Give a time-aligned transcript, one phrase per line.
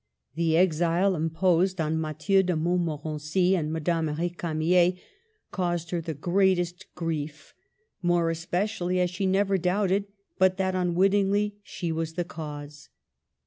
[0.33, 4.97] The exile im posed on Mathieu de Montmorency and Madame R6camier
[5.51, 7.53] caused her the greatest grief,
[8.01, 10.05] more especially as she never doubted
[10.39, 12.89] but that unwit tingly she was the cause.